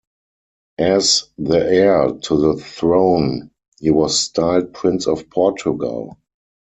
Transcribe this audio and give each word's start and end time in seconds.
As 0.79 1.25
the 1.37 1.59
heir 1.59 2.11
to 2.23 2.35
the 2.35 2.55
throne 2.59 3.51
he 3.79 3.91
was 3.91 4.19
styled 4.19 4.73
Prince 4.73 5.05
of 5.05 5.29
Portugal. 5.29 6.17